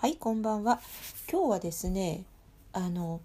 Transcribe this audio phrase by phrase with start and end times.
[0.00, 0.80] はい、こんばんは。
[1.30, 2.24] 今日はですね、
[2.72, 3.20] あの、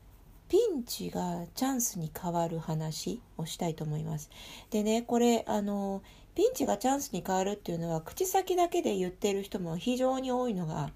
[0.50, 4.30] ピンチがチャンスに変わる話をしたいと思います。
[4.72, 6.02] でね、これ、あの、
[6.36, 10.90] ピンチがチャンスに変わるっていうのは、口先だけで言ってる人も非常に多いのが、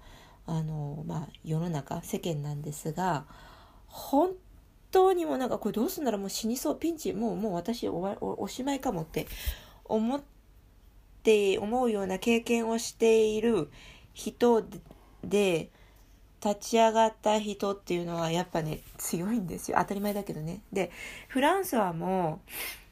[0.44, 3.24] あの、まあ、世の中、世間なんですが、
[3.86, 4.32] 本
[4.90, 9.26] 当にもなんか、これどうすんならもう死にそう、ピンチ、もう、もう私おおおしまいかもって
[9.86, 10.20] 思っ
[11.22, 13.70] て、思うような経験をしている
[14.12, 14.62] 人
[15.24, 15.70] で
[16.44, 19.76] 立ち上がった人っていうのはやっぱね強いんですよ。
[19.78, 20.62] 当たり前だけどね。
[20.72, 20.90] で
[21.28, 22.40] フランスはも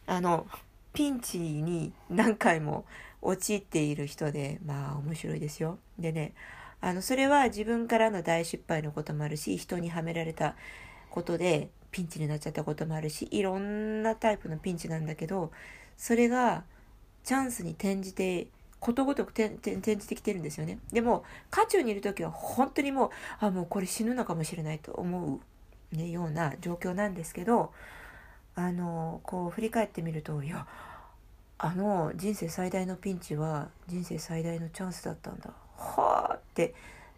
[0.08, 0.46] うあの
[0.92, 2.84] ピンチに何回も
[3.22, 5.78] 陥っている人でまあ面白いですよ。
[5.98, 6.34] でね
[6.80, 10.54] あのそれは自分からの大失敗のこともあるし人にはめられた
[11.10, 15.50] ことでピンチになっちゃったこともあるしいろんなタイプのピンチなんだけど
[15.96, 16.64] それが
[17.24, 18.48] チャンスに転じて
[18.80, 19.56] ことごとく転
[19.96, 20.78] じてきてるんですよね。
[20.92, 23.10] でも、渦中にいる時は本当にもう、
[23.40, 25.40] あ、もうこれ死ぬのかもしれないと思
[25.92, 27.72] う、ね、ような状況なんですけど、
[28.54, 30.66] あの、こう振り返ってみると、いや、
[31.60, 35.50] あの人生最大のピンチは人生最大のチャンスだったんだ。
[35.76, 36.74] はあって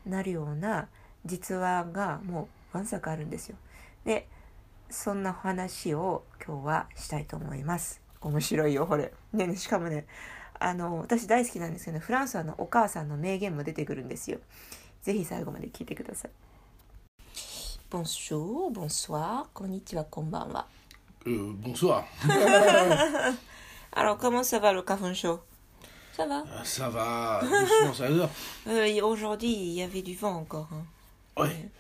[0.06, 0.88] なるような
[1.26, 3.56] 実話がもうわんさかあるんですよ。
[4.04, 4.28] で、
[4.88, 8.00] そんな話を今日はしたいと思います。
[8.22, 9.12] 面白いよ、これ。
[9.32, 10.06] ね、しかもね、
[10.61, 14.39] あの、私大好きなんですけど、フランスはのお母さんの名言も出てくるんですよ。
[15.03, 16.30] ぜひ最後まで聞いてください。
[17.91, 20.66] Bonjour, bonsoir, こんにちは、こんばんは。
[21.27, 22.05] Euh, bonsoir.
[23.92, 25.41] Alors, comment ça va le café chaud
[26.12, 28.28] Ça va Ah, Ça va, doucement, ça va.
[28.69, 30.69] Euh, Aujourd'hui, il y avait du vent encore.
[30.72, 30.84] hein.
[31.36, 31.70] Ouais.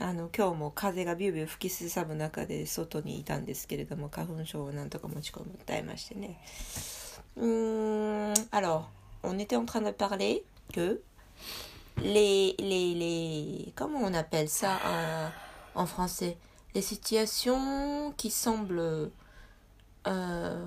[0.00, 6.40] あの今日も風がビュービュー吹きすさぶ中で外にいたんですけれども花粉症をなんとか持ち込む歌いましてね。
[7.36, 8.90] うーん alors,
[9.22, 11.00] on était en train de parler que
[12.02, 14.78] les, les, les comment on appelle ça
[15.74, 16.36] en, en français?
[16.74, 19.10] Les situations qui semblent
[20.06, 20.66] euh,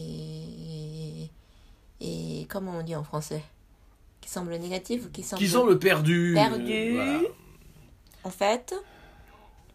[0.00, 1.30] et,
[2.00, 3.42] et comment on dit en français?
[4.20, 6.32] Qui semblent négatives ou qui semblent Qui semble perdu.
[6.34, 6.72] Perdu.
[6.72, 7.20] euh, voilà.
[8.24, 8.74] en fait,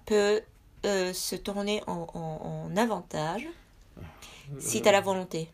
[0.05, 0.41] peut
[0.85, 3.47] euh, se tourner en, en- en avantage
[4.59, 5.49] si tu as la volonté.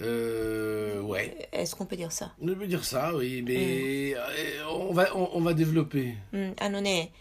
[0.00, 1.48] Euh, ouais.
[1.52, 5.30] Est-ce qu'on peut dire ça On peut dire ça, oui, mais euh, on, va, on,
[5.34, 6.16] on va développer.
[6.32, 7.12] うん、あのね、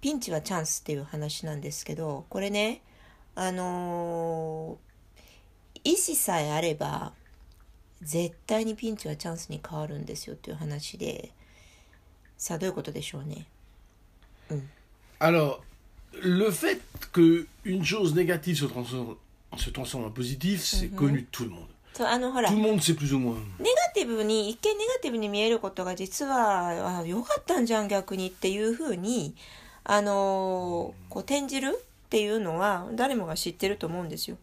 [0.00, 2.80] ピンチはチャンスっていう話なんですけど、これね、
[3.34, 4.94] あのー
[5.86, 7.12] 意志さえあれば、
[8.00, 11.30] 絶対にピンチはチャンスに変わるんですよっていう話で、
[12.38, 13.46] さあどういうことでしょうね。
[15.18, 15.60] Alors,
[16.22, 16.80] le fait
[17.12, 19.16] qu'une chose négative se transforme,
[19.56, 21.66] se transforme en positif, c'est connu de tout le monde.
[21.94, 23.36] そう、あのほら、Tout le monde sait plus ou moins.
[23.60, 29.36] ネガティブに一見ネガティブに見えることが実はあ良かったんじゃん逆にっていうふうに
[29.84, 34.36] あのーこう転じるっていうのは誰もが知ってると思うんですよ。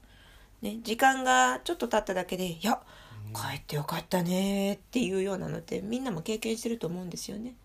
[0.61, 2.79] ね、時間がちょっと経っただけで「いや
[3.33, 7.55] 帰ってよかったね」っていうようなのってみんなも経験してると思うんですよね。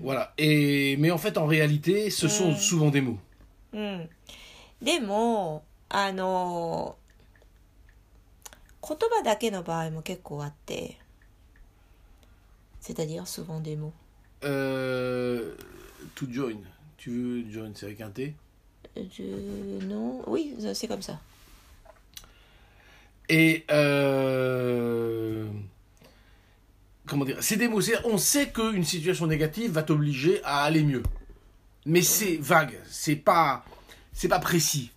[0.00, 0.32] Voilà.
[0.38, 3.18] Et, mais en fait, en réalité, ce sont souvent des mots.
[3.72, 4.08] うん、
[4.80, 7.04] でもあのー
[8.86, 10.98] 言葉だけの場合も結構あって「
[12.80, 13.92] c'est-à-dire souvent des mots」
[14.44, 15.56] Euh,
[16.14, 16.58] to join.
[16.98, 18.34] Tu veux join, c'est avec un T
[18.94, 19.22] Je...
[19.86, 21.18] Non, oui, c'est comme ça.
[23.28, 25.48] Et euh,
[27.08, 27.80] comment dire C'est des mots.
[27.80, 31.02] c'est- On sait qu'une situation négative va t'obliger à aller mieux,
[31.86, 32.78] mais c'est vague.
[32.88, 33.64] C'est pas,
[34.12, 34.90] c'est pas précis.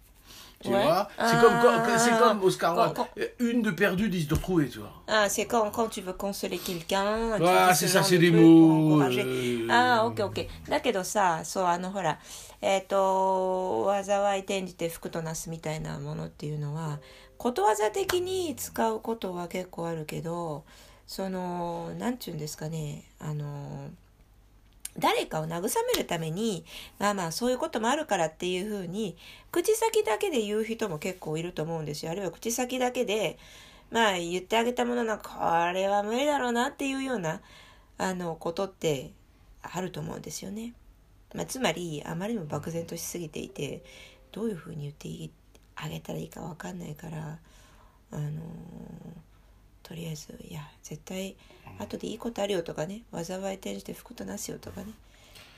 [0.63, 0.81] Tu Ouais.
[0.83, 1.39] vois C'est Ah.
[1.39, 2.95] comme, quand- c'est comme Oscar Quand- Wilde.
[3.39, 4.91] quand- Une de perdue, dix de retrouvée, tu vois.
[5.07, 7.33] Ah, c'est quand, quand tu veux consoler quelqu'un.
[7.37, 8.95] tu Voilà, dis ce c'est ça, genre c'est de des truc pour mots.
[8.95, 9.21] encourager.
[9.23, 10.69] euh, ああ、オッケーオッケー。
[10.71, 12.17] だけどさ、そう、あの、ほら、
[12.63, 16.99] えっ、と、災い転じて福となすみたいなものっていうのは、
[17.37, 20.63] ことわざ的に使うことは結構あるけど、
[21.06, 23.90] その、なんちゅうんですかね、あの、
[24.98, 25.62] 誰かを慰
[25.94, 26.64] めるために、
[26.98, 29.16] まあまあそういうこともあるからっていうふうに、
[29.50, 32.12] 口先だけで言う人も結構いると思うんですよ。
[32.12, 33.38] あるいは口先だけで、
[33.90, 35.30] まあ言ってあげたものの、こ
[35.72, 37.40] れは無理だろうなっていうような、
[37.98, 39.12] あの、ことって
[39.62, 40.74] あると思うんですよね。
[41.34, 43.82] まあ、つまり、あまりにも漠然としすぎていて、
[44.32, 45.32] どういうふうに言って
[45.76, 47.38] あげたらいいかわかんないから、
[48.10, 48.42] あの
[49.82, 51.36] とりあえず、いや、絶対、
[51.78, 54.88] 後でいいことあるよとかね、災い転じて福となすよとかね。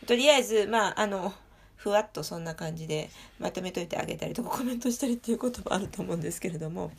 [0.06, 1.32] とりあえず、まあ、あの、
[1.76, 6.91] ふわっとそんな感じでまとめといてあげたりとかコメントしたりっていうこともあると思うんですけれども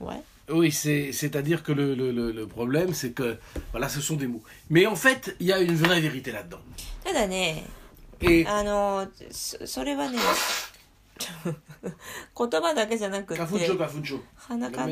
[0.00, 0.22] Ouais.
[0.48, 3.38] Oui, c'est- c'est-à-dire que le, le- le- problème, c'est que,
[3.72, 4.40] voilà, ce sont des mots.
[4.70, 6.58] Mais en fait, il y a une vraie vérité là-dedans.
[7.04, 7.64] ただね、
[8.20, 10.18] Et あの、そそれはね、
[12.36, 13.52] 言葉だけじゃなくかん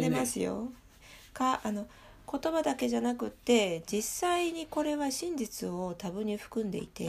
[0.01, 0.73] でますよ。
[1.37, 1.87] か、あの、
[2.31, 7.09] 言葉だけじゃなくて、実際にこれは真実を多分に含んでいて、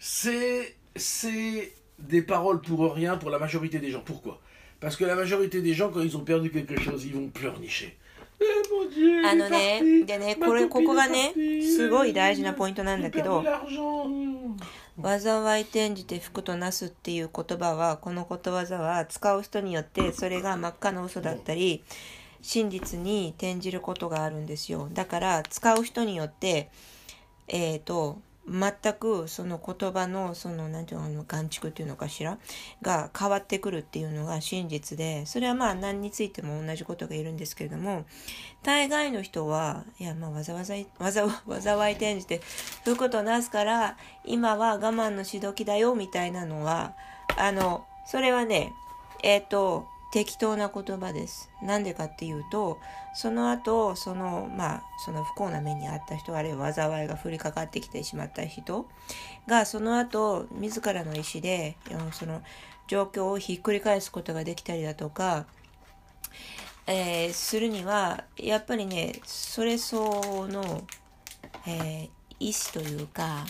[0.00, 4.02] C'est, c'est des paroles pour rien pour la majorité des gens.
[4.04, 4.40] Pourquoi
[4.80, 7.92] Parce que la majorité des gens, quand ils ont perdu quelque chose, ils vont pleurnicher.
[8.40, 11.32] Eh, あのね.でね、これ、ここがね.
[11.62, 13.44] すごい大事なポイントなんだけど.
[15.00, 21.84] 災い転じて福となすっていう言葉は、このことわざは使う人によって、それが真っ赤な嘘だったり、
[22.42, 24.88] 真実に転じることがあるんですよ。
[24.92, 26.70] だから、使う人によって、
[27.48, 28.18] えっ、と、
[28.48, 32.38] 全くその言葉のそのなんていうのあの眼蓄っていうのかしら？
[32.82, 38.04] が変わってくるっていうのが真実でそれはまあ何についても同じことが言えるんですけれども
[38.62, 42.40] 大概の人はいやまあわざわざわざわざい転じて
[42.84, 46.94] そうことなすから今は我慢のしどきだよみたいなのは
[47.36, 48.72] あのそれはね
[49.22, 51.50] えっ、と適当な言葉です。
[51.62, 52.78] なんでかっていうと、
[53.14, 58.86] その後、その、まあ、その不幸な目に遭った人、あるいは災いが降りかかってきてしまった人
[59.46, 61.76] が、その後、自らの意思で、
[62.12, 62.42] その
[62.88, 65.46] 状況をひっくり返すことができたりだとか、
[66.86, 70.84] えーするには、やっぱりね、それ相応の、
[71.66, 72.10] えー
[72.42, 73.46] 意志というか、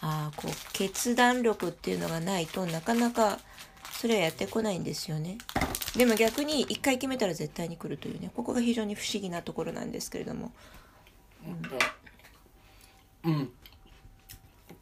[0.00, 3.38] あこう決断力っていうのがないとなかなか
[3.90, 5.38] それはやってこないんですよね。
[5.96, 10.52] でも逆に一回決めたら絶対に来るというねここが非常に不思議なところなんですけれども。
[13.24, 13.50] Hum.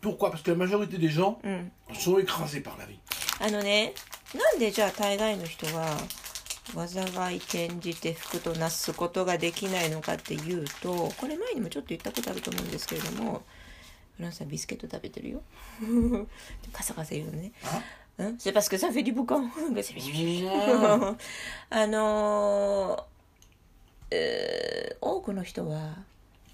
[0.00, 0.31] Pourquoi?
[0.31, 1.73] Parce que la majorité des gens うん。
[1.94, 2.99] sont écrasés par la vie.
[3.38, 3.93] あのね
[4.35, 5.99] なんでじゃあ大概の人は
[6.75, 13.43] 災い転じて福となすことができないのかっていうとこれ前にもちょっと言ったことあると思うんですけれども
[14.17, 15.43] フランスはビスケット食べてるよ。
[16.73, 18.06] カサカサ言うのねうん
[18.39, 19.51] C'est parce que ça fait du boucan.
[21.71, 23.03] あのー
[24.11, 25.97] えー多くの人は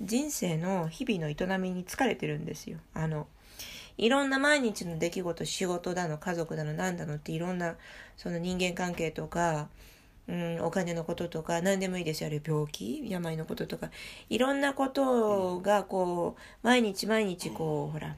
[0.00, 2.79] 人生の日々の営みに疲れてるんですよ。
[2.94, 3.29] あの
[3.97, 7.76] いろんな毎日の出来事仕事だの家族だのなんだのっていろんな
[8.17, 9.69] その人間関係とか、
[10.26, 12.26] うん、お金のこととか何でもいいですよ。
[12.29, 13.05] あるいは病気？
[13.09, 13.91] 病のこととか。
[14.29, 18.17] いろんなことがこう毎日毎日こうほら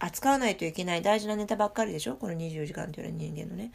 [0.00, 2.14] 扱わないといけない大事なネタばっかりでしょ？
[2.16, 3.72] この24時間というのは人間のね。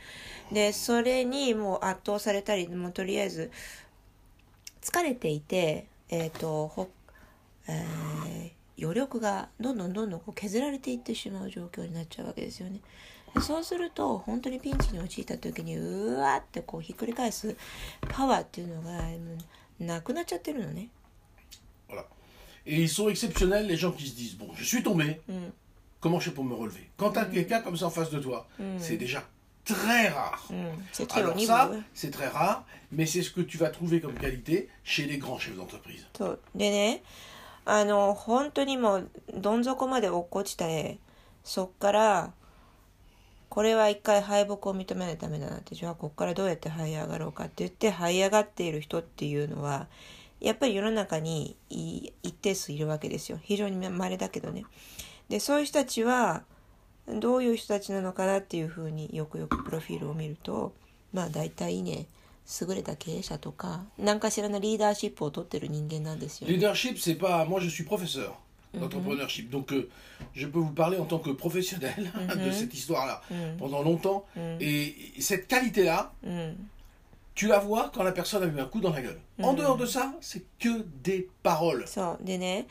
[0.51, 3.51] でそれにもう圧倒されたりもうとりあえず
[4.81, 6.89] 疲れていて、えーとほ
[7.67, 12.79] えー余力がどんどんどんどんこう削られていってしまう状況になっちゃうわけですよね。
[13.35, 17.55] でそうすると本当にピンチに陥った時にうわーってこうひっくり返す
[18.09, 19.03] パワーっていうのが
[19.79, 20.89] なくなっちゃってるのね。
[21.87, 22.03] Voilà.
[22.65, 25.53] Et ils sont exceptionnels, les gens qui se disent Bon, je suis tombé, うん、
[26.03, 28.45] comment je fais pour me relever Quand tu as quelqu'un comme ça en face de toi,
[28.77, 29.23] c'est déjà
[29.65, 30.45] très rare.
[30.51, 34.13] うん、c'est très Alors ça, c'est très rare, mais c'est ce que tu vas trouver comme
[34.13, 36.05] qualité chez les grands chefs d'entreprise.
[37.65, 40.97] あの本当にもうどん底まで落っこちたえ
[41.45, 42.33] そっから
[43.47, 49.87] これは一回敗北を認めないためだなってじゃあこっからどうやって這い上がろうかって言って這い上がっている人っていうのは
[50.41, 54.65] やっぱり世の中にい一定数いるわけですよ非常に稀だけどね
[55.28, 56.42] でそういう人たちは
[57.06, 60.74] どういう人たちなのかなっていうふうによくよくプロフィールを見ると
[61.12, 62.06] まあ大体ね
[62.60, 66.54] 優れた経営者とか何かしらのリーダーシップを取ってる人間なんですよね。
[66.54, 67.44] Leadership, c'est pas.
[67.46, 68.32] Moi, je suis professeur
[68.74, 69.88] d'entrepreneurship, donc euh,
[70.34, 73.22] je peux vous parler en tant que professionnel de cette histoire-là
[73.58, 74.24] pendant longtemps.
[74.60, 76.70] Et cette qualité-là, うん、
[77.34, 79.20] tu la vois quand la personne a eu un coup dans la gueule.
[79.42, 81.86] En dehors de ça, c'est que des paroles.
[81.86, 82.66] そうでね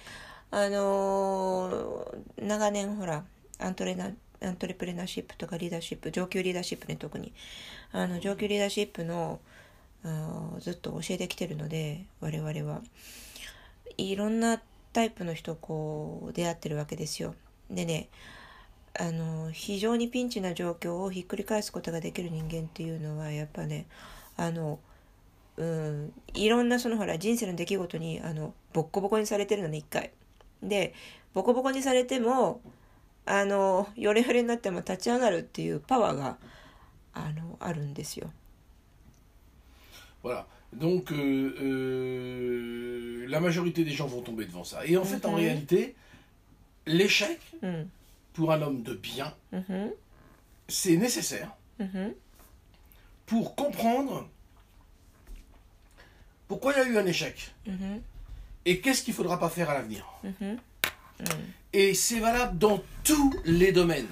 [0.53, 3.25] あのー長年ほら
[3.59, 4.11] アントレナ
[4.43, 7.33] アントレプレナーシップとかリーダーシップ上級リーダーシップね特に
[7.93, 9.41] あの上級リーダーシップの
[10.05, 12.83] あずっと教えてきてるので我々は
[13.97, 14.61] いろんな
[14.93, 17.35] タイプの人こう出会ってるわけですよ。
[17.71, 18.09] でね
[18.99, 23.87] あの非常にピンチな状況をひっくり返すことができる人間っていうのはやっぱね
[24.37, 24.81] あの
[25.57, 30.11] うんいろんなそのほら人生の出来事にあのボッコボコにされてるのね一回。
[30.64, 30.94] で
[31.34, 32.62] ボコボコにされても
[33.26, 36.38] あのヨレヨレになっても立ち上がるっていうパワーが
[37.14, 38.32] あのあるんですよ。
[40.24, 40.46] Voilà.
[40.76, 44.86] Donc, euh, euh, la majorité des gens vont tomber devant ça.
[44.86, 45.36] Et en fait, en Mhm.
[45.38, 45.96] réalité,
[46.86, 47.92] l'échec, うん、
[48.34, 49.94] pour un homme de bien, うんふん
[50.68, 52.16] c'est nécessaire うんふん
[53.26, 54.28] pour comprendre
[56.48, 58.04] pourquoi il y a eu un échec うんふん
[58.65, 60.05] Et qu'est-ce qu'il faudra pas faire à l'avenir.
[60.25, 60.61] うんふん
[61.75, 64.09] Et c'est valable dans tous les domaines.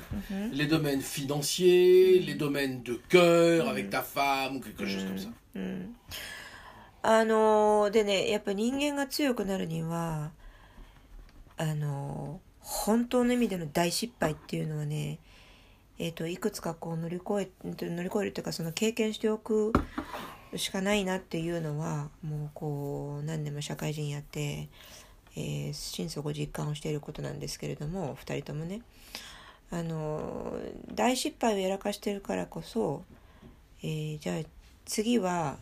[0.52, 5.28] Les domaines financiers, les domaines de cœur avec ta femme ou quelque chose comme ça.
[5.56, 5.96] うん
[7.02, 10.30] あのーでねやっぱ人間が強くなるには
[11.56, 15.18] あのー本当の意味での大失敗っていうのはね
[15.98, 19.72] えっ、といくつかこう乗り越え乗り越えるっていうかその経験しておく
[20.56, 24.68] しかないなっていうのはもうこう何年も社会人やって、
[25.36, 28.82] えー、心底実感をしていることなんですけれども2人ともね
[29.70, 33.04] あのー大失敗をやらかしてるからこそ、
[33.82, 34.36] えーじゃあ
[34.84, 35.56] 次は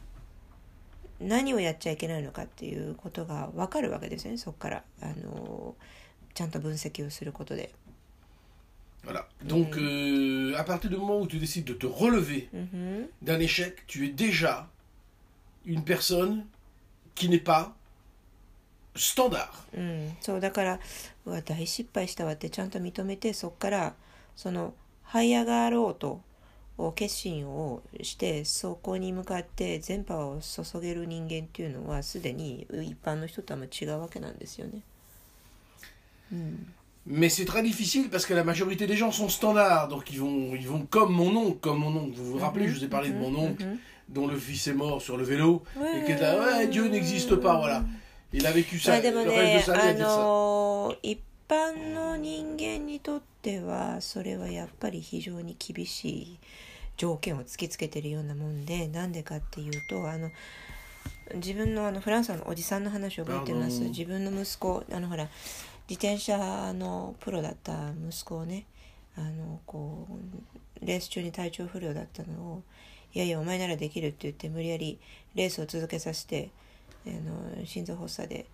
[1.20, 5.74] 何をやっちゃいけないのかっていうことが分かるわけですよねそこからあの
[6.32, 7.72] ちゃんと分析をすることで。
[9.04, 9.26] Voilà.
[9.44, 13.74] Donc, euh, à partir du moment où tu décides de te relever うんふん d'un échec,
[13.86, 14.66] tu es déjà
[15.68, 16.46] une personne
[17.14, 17.74] qui n'est pas
[18.96, 19.52] standard.
[19.76, 20.80] うん、そうだから
[21.26, 23.94] うわ大失敗したわってちゃんと認めてそこから
[24.34, 24.74] その
[25.06, 26.20] 這い上がろうと
[26.78, 34.80] を決心をしてそこに向かって全パワーを注げる人間っていうのはすでに一般の人とは違うわけなんですよね。
[36.32, 36.74] うん、
[37.06, 39.88] Mais c'est très difficile parce que la majorité des gens sont standards.
[39.88, 42.12] Donc, ils vont, ils vont comme mon oncle, comme mon oncle.
[42.16, 43.64] Vous vous rappelez, je vous ai parlé de mon oncle,
[44.08, 45.62] dont le fils est mort sur le vélo.
[45.76, 47.84] Et qui est là, ouais, Dieu n'existe pas, voilà.
[48.32, 49.98] Il a vécu まあ ça, でもね de sa vie あ ça.
[49.98, 56.38] の一般の人間にとってはそれはやっぱり非常に厳しい
[56.98, 60.30] 条件を突きつけてるようなもんでなんでかっていうとあの
[61.36, 63.80] 自分のあのフランスのおじさんの話を覚えてます？
[63.80, 65.28] 自分の息子あのほら
[65.88, 68.66] 自転車のプロだった息子をね
[69.16, 70.06] あのこ
[70.82, 72.62] うレース中に体調不良だったのを
[73.14, 74.98] 「いやいやお前ならできる」って言って無理やり
[75.34, 76.50] レースを続けさせて
[77.06, 78.46] あの心臓発作で、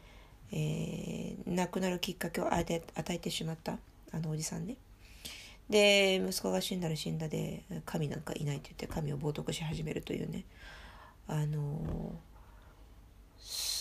[0.52, 3.78] えー亡くなるきっかけを与え与えてしまった
[4.12, 4.76] あのおじさんね。
[5.68, 10.44] で息子が死んだら死んだで神なんかいないって言って神を冒涜し始めるというね
[11.26, 12.18] あの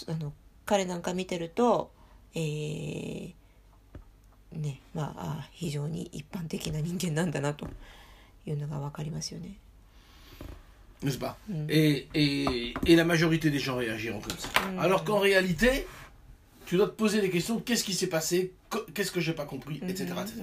[0.07, 0.33] あの
[0.65, 1.91] 彼なんか見てると
[2.35, 3.33] えー
[4.51, 7.67] ねまああ非常に一般的な人間なんだなと
[8.45, 9.57] いうのが分かりますよね。
[11.02, 14.48] N'est-ce pas et, et, et la majorité des gens réagiront comme ça.
[14.80, 15.86] Alors qu'en réalité,
[16.66, 17.60] tu dois te poser des questions.
[17.60, 20.02] Qu'est-ce qui s'est passé Co- Qu'est-ce que j'ai pas compris Etc.
[20.04, 20.34] etc.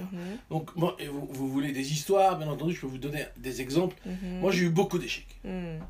[0.50, 3.60] Donc, moi, et vous, vous voulez des histoires, bien entendu, je peux vous donner des
[3.60, 3.96] exemples.
[4.42, 5.26] Moi, j'ai eu beaucoup d'échecs.
[5.44, 5.82] うん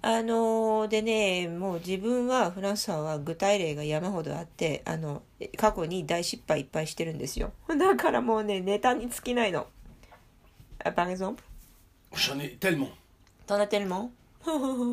[0.00, 5.22] あのでねもう自分はフランスは具体例が山ほどあってあの
[5.56, 9.66] 過去に大失敗いっぱいしてるんですよだからもうねネタに尽きないの
[10.84, 11.42] あ par exemple
[12.12, 12.88] J'en ai tellement.
[13.47, 14.11] T'en as tellement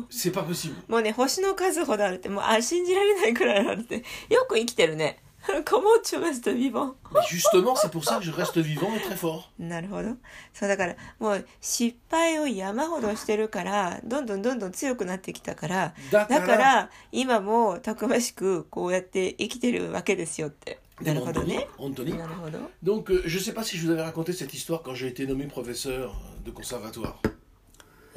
[0.09, 0.75] C'est pas possible.
[0.87, 5.17] もうね星の数ほどあるってもうあ信じられないくらいあるってよく生きてるね
[5.65, 6.93] Comment tu restes vivant?
[7.27, 9.49] Justement, c'est pour ça que je reste vivant et très fort.
[9.57, 10.09] なるほど
[10.53, 22.15] そうだからもう失敗を山ほどしてるからどんどんどんどん強くなってきたからだからだから今もたくましくこうやって生きてるわけですよってなるほどね Anthony.
[22.17, 25.07] なるほど Donc, euh, je sais pas si je vous avais raconté cette histoire quand j'ai
[25.07, 26.13] été nommé professeur
[26.45, 27.19] de conservatoire.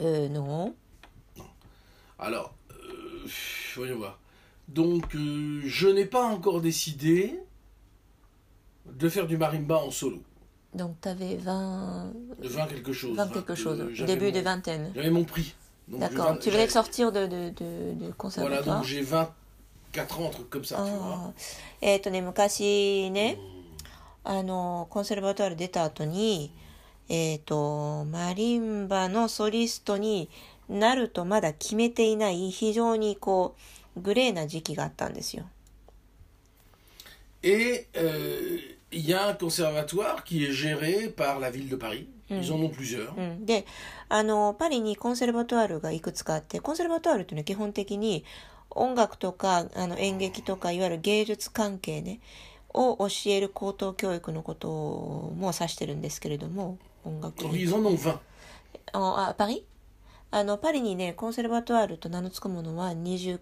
[0.00, 0.74] Euh, non.
[2.18, 3.26] Alors, euh,
[3.76, 4.18] voyons voir.
[4.68, 7.38] Donc, euh, je n'ai pas encore décidé
[8.86, 10.22] de faire du marimba en solo.
[10.74, 12.12] Donc, tu avais 20...
[12.40, 13.16] 20 quelque chose.
[13.16, 13.30] 20 hein.
[13.32, 14.90] quelque chose, euh, au début des vingtaines.
[14.94, 15.54] J'avais mon prix.
[15.86, 18.62] D'accord, tu voulais sortir de, de, de, de conservatoire.
[18.64, 20.84] Voilà, donc j'ai 24 ans, un truc comme ça, ah.
[20.86, 21.20] tu vois.
[21.20, 21.32] Ah.
[21.82, 23.38] Eh, Et 昔ね、
[24.24, 26.50] あの、コンセルバトリー出た後に、
[27.08, 30.28] えっ、とマリンバのソリストに
[30.68, 33.56] なるとまだ決めていない非常にこ
[33.96, 35.44] うグレーな時期があったんですよ。
[37.42, 38.58] Et euh,
[38.90, 42.08] il y a un conservatoire qui est géré par la ville de Paris.
[42.30, 43.14] Ils en ont plusieurs.
[43.16, 43.66] うん、で
[44.08, 48.24] あのパリにコンセルバトワールがいくつかあってコンセルバトワールっていうのは基本的に
[48.70, 52.20] 音楽とかあの演劇とかいわゆる芸術関係ね
[52.72, 58.18] を教える高等教育のことも指してるんですけれども音楽 Donc, ils en ont 20.
[58.92, 59.66] ああパリ
[60.30, 63.40] あのパリにねコンセルバトワールと名の付くものは20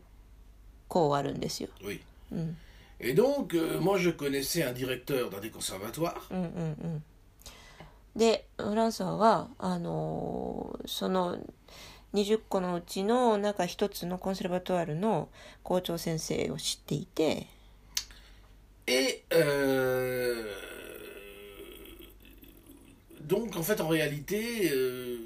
[0.88, 1.68] 校あるんですよ。
[1.82, 2.00] Oui.
[2.30, 2.56] うん、
[3.00, 6.20] Et donc, euh, moi, je connaissais un directeur d'un des conservatoires.
[6.30, 6.48] うんうんう
[6.96, 7.04] ん
[8.14, 11.38] でフランソワはあのーその
[12.12, 15.30] 20個のうちの中一つのコンセルバトワールの
[15.62, 17.46] 校長先生を知っていて
[18.86, 20.44] Et euh,
[23.27, 25.17] donc, en fait, en réalité, euh,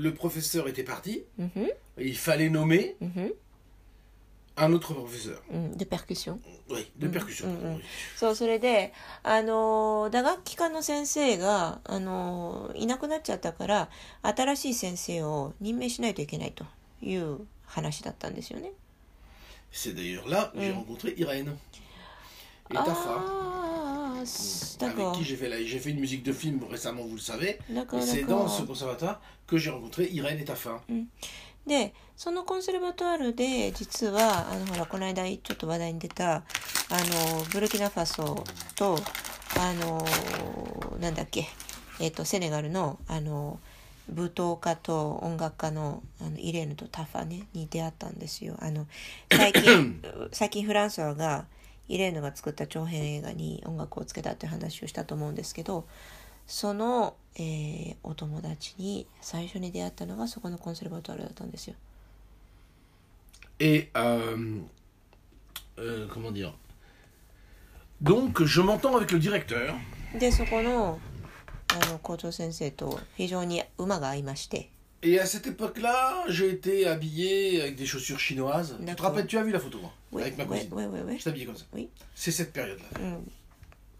[0.00, 1.24] le professeur était parti.
[1.38, 2.96] うんふん Il fallait nommer.
[3.00, 3.32] うんふん
[4.58, 5.38] Un autre professeur.
[5.50, 6.40] うん、で、ペクション。
[6.70, 7.46] Oui, de percussion.
[7.46, 7.76] mm, mm.
[7.76, 7.82] oui.
[8.16, 8.92] そう、それで、
[9.22, 13.90] あのー、打楽器科の先生が、あのー、いなくなっちゃったから、
[14.22, 16.64] 新しい先生を任命しないといけないと
[17.02, 18.72] いう話だったんですよね。
[19.72, 20.76] C'est d'ailleurs là que j'ai Mm.
[20.76, 21.54] rencontré Irène.
[22.70, 22.82] Et ta
[24.21, 27.19] ら Avec qui j'ai fait, la- j'ai fait une musique de film récemment, vous le
[27.19, 27.59] savez.
[27.69, 30.79] だか Et ら c'est か dans ce conservatoire que j'ai rencontré Irène et ta femme.
[31.67, 36.41] でそのコンセルバトワールで実はあのほらこの間ちょっと話題に出たあ
[37.37, 38.43] のブルキナファソ
[38.75, 38.97] と
[39.59, 40.03] あの
[40.99, 41.47] なんだっけ、
[41.99, 43.59] えっとセネガルのあの
[44.11, 48.55] 舞踏家と音楽家のあのイレーヌとタファねに出会ったんですよ。
[48.59, 48.87] あの
[49.31, 50.01] 最近
[50.31, 51.45] 最近フランソワが
[51.87, 55.85] イレーヌが作った長編映画に音楽をつけたっていう話をしたと思うんですけど
[56.47, 61.75] その、えーお友達に最初に出会ったのがそこのコンセルバトワールだったんですよ。
[63.59, 64.63] Et euh,
[65.77, 66.51] euh, comment dire?
[68.01, 69.75] Donc je m'entends avec le directeur.
[70.17, 70.99] でそこの
[71.69, 74.69] あの校長先生と非常に馬が合いまして
[75.02, 78.74] Et à cette époque-là, j'ai été habillé avec des chaussures chinoises.
[78.78, 79.06] Tu te D'accord.
[79.06, 80.68] rappelles, tu as vu la photo hein, Oui, avec ma oui, cousine.
[80.72, 81.14] oui, oui, oui.
[81.18, 81.64] J'étais habillé comme ça.
[81.72, 81.88] Oui.
[82.14, 83.00] C'est cette période-là.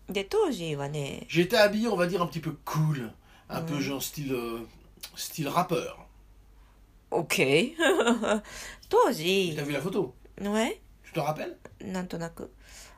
[0.08, 3.12] うん、で当時はね J'étais habillé, on va dire, un petit peu cool.
[3.48, 3.80] Un peu Ouais.
[3.82, 4.60] genre style, euh,
[5.16, 5.98] style rappeur.
[7.10, 7.74] OK
[8.88, 12.52] 当時 T'as vu la photo ね Tu te rappelles なんとなく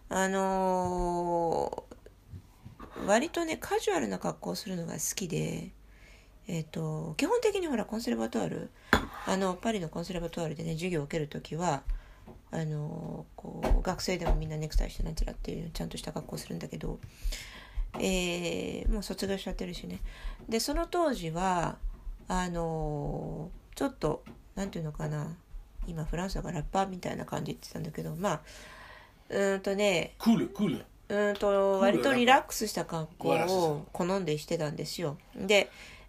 [0.09, 5.71] あのー割とねカジュアルな格好をするのが好きで
[6.48, 8.70] えっ、と基本的にほらコンセルバトワール
[9.26, 11.84] あのパリのコンセルバトワールでね授業を受ける時は
[12.52, 17.00] あのーこう学生でもみんなネクタイしてなんちゃらっていうちゃんとした格好をするんだけど、
[18.00, 20.00] えーもう卒業しちゃってるしね
[20.50, 21.78] でその当時は
[22.28, 24.24] あのーちょっと
[24.56, 25.36] なんていうのかな
[25.88, 28.42] 今フランスがラッパーみたいな感じって言ってたんだけどまあ
[29.30, 30.84] うーんとね Cool, cool.
[31.10, 35.70] うーんと割とリラックスした格好を好んでしてたんですよで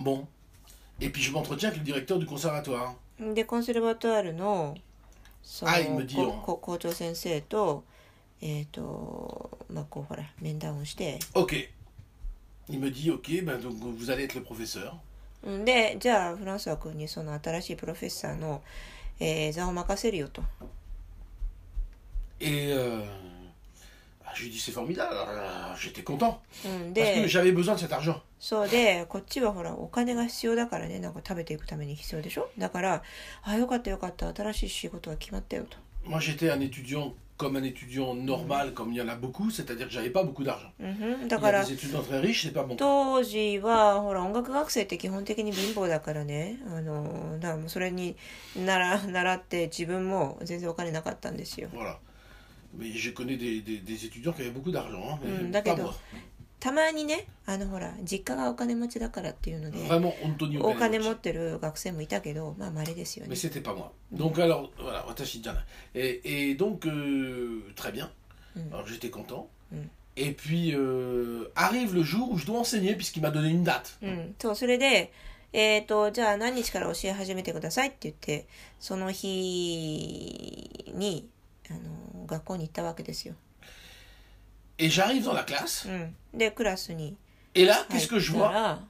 [0.00, 0.26] Bon.
[1.00, 2.96] Et puis je m'entretiens avec le directeur du conservatoire.
[3.18, 4.76] で、コンセルバトワールの、
[5.42, 7.84] そのあ今ディオンここ校長先生と、
[8.42, 11.70] えっ、と、まあ、こう、ほら、面談をして、 Ok.
[12.68, 14.92] Il me dit, ok, ben donc vous allez être le professeur.
[15.42, 18.62] うんで、じゃあ、フランスは君にその新しいプロフェッサーの、
[19.18, 20.42] えー座を任せるよと。
[22.38, 23.39] Et euh, ah,
[24.35, 25.13] je lui dis, c'est formidable.
[25.15, 26.39] Euh, J'étais content.
[26.65, 28.21] うん、Parce que で、j'avais besoin de cet argent.
[28.39, 33.03] そうで、こっちはほら、お金が必要だからね、なんか食べていくために必要でしょだから、
[33.43, 35.77] あ、よかったよかった、新しい仕事が決まったよと。
[36.05, 39.93] Moi, j'étais un étudiant comme un étudiant normal, comme il y en a beaucoup, c'est-à-dire que
[39.93, 40.69] j'avais pas beaucoup d'argent.
[40.79, 42.75] うんふん、Il だ y か a ら des、étudiants très riches, c'est pas cas.
[42.77, 48.15] 当時はほら音楽学生って基本的に貧乏だからねあのだからそれに
[48.55, 51.95] 習習って自分も全然お金なかったんですよ Voilà.
[52.78, 55.62] Mais je connais des, des- des étudiants qui avaient beaucoup d'argent, hein, mais Hmm, pas
[55.62, 55.78] d'accord.
[55.84, 55.94] moi.
[56.58, 61.04] たまにねあのほら実家がお金持ちだからっていうので Vraiment, Antonio お金 Canemochi.
[61.04, 63.92] 持ってる学生もいたけどまあ稀ですよね Mais c'était pas moi.
[64.12, 65.64] Donc alors, voilà, Watashi Jana.
[65.94, 68.10] Et, et donc, euh, très bien.
[68.56, 68.72] Mm.
[68.72, 69.48] Alors j'étais content.
[69.70, 69.76] Mm.
[70.16, 73.98] Et puis, euh, arrive le jour où je dois enseigner, puisqu'il m'a donné une date.
[74.02, 75.12] うんそうそれで
[75.52, 78.46] えっ、とじゃあ何日から教え始めてくださいって言って
[78.80, 81.28] その日に
[81.70, 83.34] あの学校に行ったわけですよ、
[84.78, 85.88] Et j'arrive dans la classe.
[85.88, 87.16] うん、でクラスに
[87.54, 88.80] Et là, 入 qu'est-ce que je った vois ら、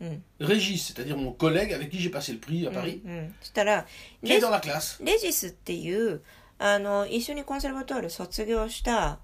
[0.00, 3.86] うん、 Régis, c'est-à-dire mon collègue avec qui j'ai passé le prix à Paris, うんうん、そしたら
[4.22, 5.02] qui レ est dans la classe.
[5.04, 6.20] レジスっていう
[6.58, 9.18] あの一緒にコンセルバトール卒業した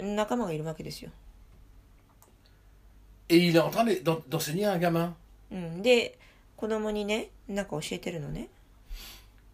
[0.00, 1.10] 仲間がいるわけですよ、
[3.28, 5.12] Et il est en train de- d'en- d'enseigner à un gamin.
[5.52, 6.18] うん、で
[6.56, 8.48] 子供にねなんか教えてるのね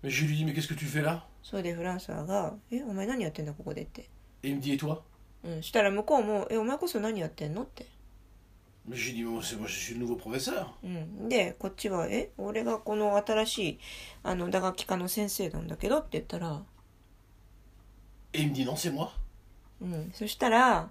[0.02, 4.07] Mais je lui dis, mais qu'est-ce que tu fais là そうでフランスーが「えお前何やってんだここで」って
[4.43, 4.97] 「エンディエ?」
[5.43, 7.87] うんしたら向こうも「えお前こそ何やってんの?」って。
[10.83, 13.79] うん、でこっちは「え俺がこの新しい
[14.23, 16.63] あの打楽器科の先生なんだけど」って言ったら
[18.33, 18.89] 「エンディノンセ」
[19.81, 20.11] うん。
[20.15, 20.89] そしたら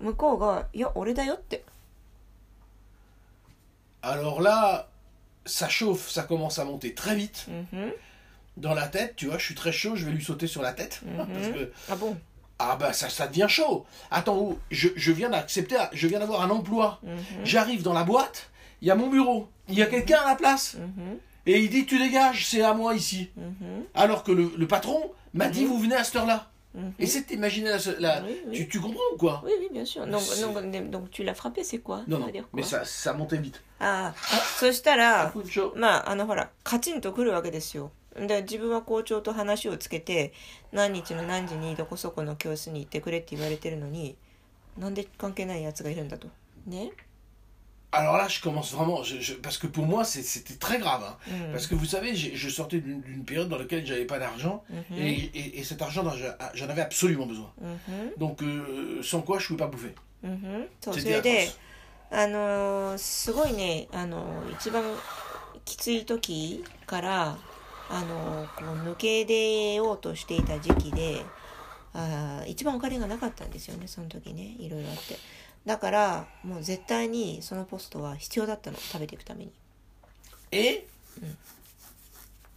[0.00, 1.64] 向こうが「いや俺だよ」って
[4.02, 4.40] 「alors、
[7.86, 7.94] ん」
[8.57, 11.01] dans la tête, tu vois, je suis très chaud, je vais lui sauter sur la tête.
[11.17, 12.17] Parce que, Ah bon
[12.61, 13.85] ah bah ça, ça devient chaud.
[14.11, 16.99] Attends, oh, je, je viens d'accepter, je viens d'avoir un emploi.
[17.03, 17.17] Mhm.
[17.45, 18.49] J'arrive dans la boîte,
[18.81, 20.75] il y a mon bureau, il y a quelqu'un à la place.
[20.75, 21.17] Mhm.
[21.45, 23.29] Et il dit, tu dégages, c'est à moi ici.
[23.37, 23.83] Mhm.
[23.95, 26.49] Alors que le, le patron m'a dit, vous venez à cette heure-là.
[26.75, 26.91] Mhm.
[26.99, 28.57] Et c'est, imaginer la, la- Oui, oui.
[28.57, 30.05] Tu, tu comprends ou quoi Oui, oui, bien sûr.
[30.05, 32.49] Donc, C'est- donc, donc tu l'as frappé, c'est quoi Non, Ça non, veut dire quoi
[32.59, 33.61] mais ça, ça montait vite.
[33.81, 34.13] ああ
[34.59, 35.71] そしたら Coup de chaud.
[35.77, 40.32] まああのほらカチンとくるわけですよ で自分は校長と話をつけて
[40.72, 44.16] 何日の何時にどこそこの教室に行ってくれって言われてるのに
[44.78, 46.28] なんで関係ないやつがいるんだと
[46.66, 46.92] ね
[47.96, 51.00] Alors là, je commence vraiment, je- je- parce que pour moi, c'était très grave.
[51.04, 51.16] hein.
[51.28, 54.98] うん Parce que vous savez, je sortais d'une période dans laquelle j'avais pas d'argent, うん
[54.98, 56.02] et, et- et cet argent,
[56.54, 57.52] j'en avais absolument besoin.
[57.62, 59.94] うん Donc, euh, sans quoi, je ne pouvais pas bouffer.
[60.92, 61.52] C'était.
[62.10, 64.82] あのーすごいねあのー一番
[65.64, 67.36] きつい時から
[67.90, 71.24] あのーこう抜け出ようとしていた時期で
[71.92, 75.16] あー一番お金がなかったんですよねその時ねいろいろあって
[75.64, 79.52] だからもう絶対にそのポストは必要だったの食べていくために
[80.52, 80.86] Et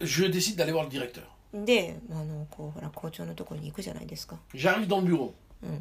[0.00, 1.22] je décide d'aller voir le directeur.
[1.52, 5.32] であのこうほら校長のところに行くじゃないですか J'arrive dans le bureau.
[5.64, 5.80] Mm.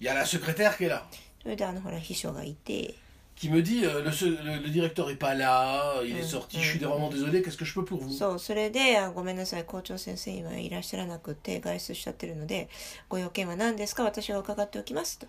[0.00, 1.02] Il y a la secrétaire qui est là,
[1.42, 2.94] それであのほら秘書がいて
[3.35, 6.23] qui me dit euh, le, se- le- le directeur est pas là, il est Mm,
[6.23, 12.69] sorti, mm, je suis vraiment désolé, qu'est-ce que je peux pour vous そうそれであ「ごめんなさい校長先生今いらっしゃらなくて外出しちゃってるので
[13.09, 15.27] ご用件は何ですか私が伺っておきます」と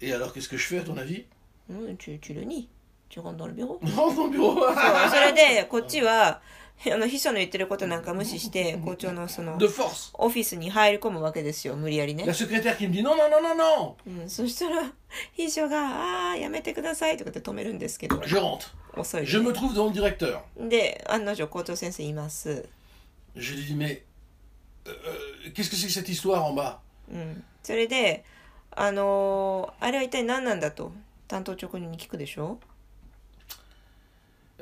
[0.00, 1.24] Et alors, qu'est-ce que je fais à ton avis
[1.70, 2.68] 「うんtu, tu le nies
[3.08, 4.74] tu rentres dans le bureau 」 Je rentre dans le bureau そう
[5.10, 6.40] それでこっちは
[6.93, 9.57] あの秘書の言ってることなんか無視して校長のその
[10.13, 12.23] オフィスに入り込むわけですよ無理やりね。
[14.27, 14.91] そしたら
[15.33, 15.79] 秘書が
[16.29, 18.17] 「ああやめてください」とかって止めるんですけど。
[20.57, 22.67] で,案の定校長先生います。
[27.63, 28.23] それで
[28.71, 30.91] あの、あれは一体何なんだと
[31.27, 32.59] 担当直人に聞くでしょ？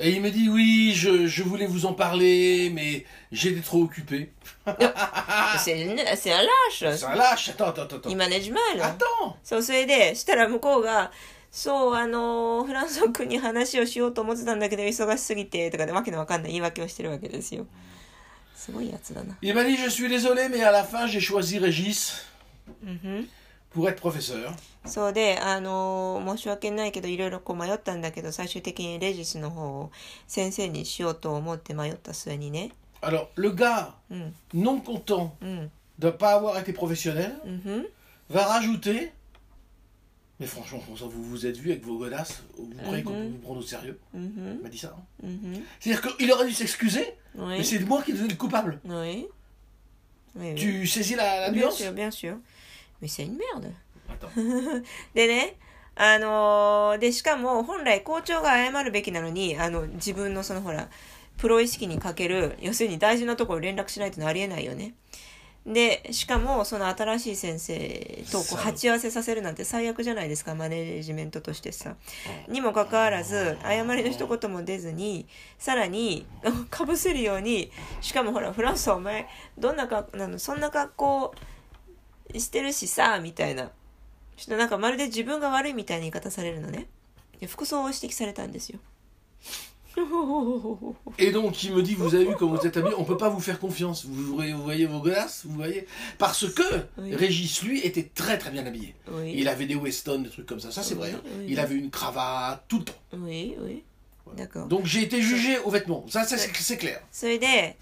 [0.03, 4.33] Et il me dit oui, je, je voulais vous en parler, mais j'étais trop occupé.
[5.59, 7.51] C'est une- c'est un lâche C'est un lâche.
[7.51, 8.09] Attends, attends, attends.
[8.11, 9.37] 今ねじまる Attends.
[9.45, 11.11] そうそれでしたら向こうが「
[11.53, 17.67] そうあのーフランソ君に話をしようと思ってたんだけど忙しすぎて」とかでわけのわかんない言い訳をしてるわけですよ
[18.55, 22.23] すごいやつだな Il m'a dit je suis désolé, mais à la fin j'ai choisi Régis
[22.87, 23.29] うんふん
[23.75, 24.53] pour être professeur.
[24.87, 29.91] そうであのー申し訳ないけどいろいろこう迷ったんだけど最終的にレジスの方を
[30.27, 32.71] 先生にしようと思って迷った末にね
[33.03, 37.87] Alors le gars, うん non content うん de ne pas avoir été professionnel, うんふん
[38.31, 39.13] va rajouter.
[40.41, 43.33] Mais franchement, François, vous vous êtes vu avec vos godasses Vous croyez qu'on peut Mhm.
[43.33, 44.89] vous prendre au sérieux うんふ Il ん m'a dit ça.
[44.97, 45.03] hein.
[45.23, 47.59] うんふん C'est-à-dire qu'il aurait dû s'excuser, Oui.
[47.59, 48.81] mais c'est moi qui devenais le coupable.
[48.87, 49.27] Oui.
[50.37, 50.55] Oui, oui.
[50.55, 52.37] Tu saisis la, la Bien nuance sûr, bien sûr.
[53.06, 53.72] Mais c'est une merde.
[55.14, 55.58] でね、
[55.96, 60.90] あのーで、しかも本来校長が謝るべきなのに、あの、自分のそのほら、
[61.38, 64.96] プロ意識に欠ける、要するに大事なところ連絡しないとなりえないよね。
[65.68, 71.96] で、しかもその新しい先生とこう鉢合わせさせるなんて最悪じゃないですか、マネージメントとしてさ。
[72.48, 75.28] にもかかわらず、謝りの一言も出ずに、
[75.60, 76.26] さらに、
[76.72, 81.36] かぶせるように、しかもほら、フランスはお前、どんなか、なの、そんな格好
[82.37, 83.71] してるしさ、みたいな。
[84.37, 86.87] ちょっとなんかまるで自分が悪いみたいな言い方されるのね。
[87.41, 88.79] で服装を指摘されたんですよ。
[91.19, 93.29] Et donc il me dit, vous avez vu comment vous êtes habillé, on peut pas
[93.29, 94.07] vous faire confiance.
[94.07, 96.63] Vous voyez, vous voyez vos godasses, vous voyez Parce que
[96.97, 97.15] Oui.
[97.15, 98.95] Régis, lui, était très très bien habillé.
[99.11, 99.35] Oui.
[99.37, 101.13] Il avait des Weston, des trucs comme ça, ça c'est Oui, vrai.
[101.13, 101.21] hein.
[101.25, 101.59] oui, Il oui.
[101.59, 102.95] avait une cravate tout le temps.
[103.15, 103.83] Oui, oui.
[104.37, 104.69] D'accord.
[104.69, 107.01] Donc j'ai été jugé aux vêtements, ça, ça, c'est c'est clair.
[107.11, 107.77] それで、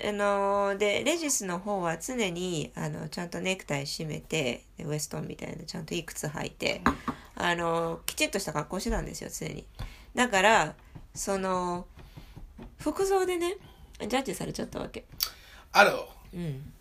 [0.00, 6.80] あので、レジスの方は常に、あの、ちゃんとネクタイ締めて、でウエストンみたいなちゃんといくつ履いて、
[7.34, 9.66] あのきちっとした格好してたんですよ、常に。
[10.14, 10.74] だから、
[11.14, 11.86] その、
[12.78, 13.56] 服装でね、
[14.00, 15.04] ジャッジされちゃったわけ。
[15.72, 16.72] Alors, うん。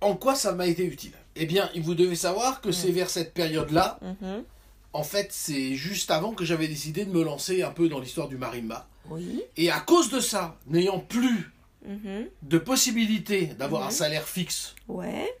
[0.00, 3.32] en quoi ça m'a été utile Eh bien, vous devez savoir que c'est vers cette
[3.32, 4.46] période-là, うんふん。
[4.92, 8.36] en fait, c'est juste avant que j'avais décidé de me lancer un peu dans l'histoire du
[8.36, 8.86] marimba.
[9.08, 11.51] おい Et à cause de ça, n'ayant plus
[11.84, 12.28] Mhm.
[12.42, 13.90] De possibilité d'avoir un mhm.
[13.90, 14.74] salaire fixe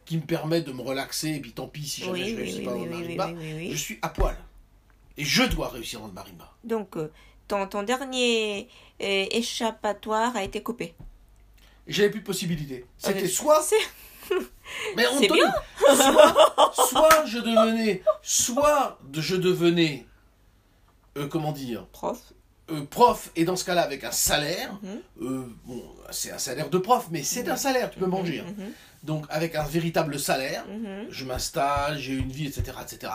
[0.04, 2.74] qui me permet de me relaxer et puis tant pis si jamais je réussis pas
[2.74, 3.32] oui, marimba,
[3.70, 4.36] je suis à poil.
[5.16, 6.52] Et je dois réussir dans le marimba.
[6.64, 7.12] Donc, euh,
[7.48, 8.68] ton, dernier
[9.02, 10.94] euh, échappatoire a été coupé
[11.86, 12.86] J'avais plus de possibilité.
[12.96, 13.62] C'était euh, soit...
[14.96, 15.52] Mais on bien.
[15.94, 18.02] Soit, soit, je devenais...
[18.22, 20.06] Soit je devenais...
[21.30, 22.32] comment dire Prof
[22.70, 25.00] euh, prof et dans ce cas-là avec un salaire, Mhm.
[25.22, 28.40] euh, bon, c'est un salaire de prof, mais c'est un salaire, tu peux manger.
[28.40, 28.54] hein.
[28.56, 28.70] Mhm.
[29.02, 31.06] Donc avec un véritable salaire, Mhm.
[31.10, 33.12] je m'installe, j'ai une vie, etc., etc.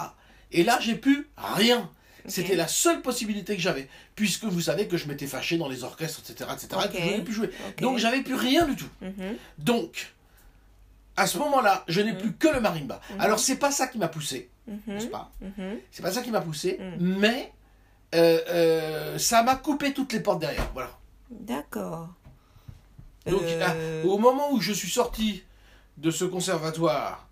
[0.51, 1.89] Et là, j'ai plus rien.
[2.29, 5.85] C'était la seule possibilité que j'avais, puisque vous savez que je m'étais fâché dans les
[5.85, 7.49] orchestres, etc., etc., et que je n'ai plus jouer.
[7.69, 7.79] Ok.
[7.81, 8.89] Donc j'avais plus rien du tout.
[9.59, 10.11] Donc,
[11.15, 12.99] à ce moment-là, je n'ai plus que le marimba.
[13.17, 14.49] Alors c'est pas ça qui m'a poussé,
[14.87, 15.31] n'est-ce pas?
[15.91, 17.53] C'est pas ça qui m'a poussé, mais
[18.16, 20.68] euh, euh, ça m'a coupé toutes les portes derrière.
[20.74, 20.90] Voilà.
[21.30, 22.08] D'accord.
[23.26, 25.44] Donc, Euh, ah, au moment où je suis sorti
[25.96, 27.26] de ce conservatoire,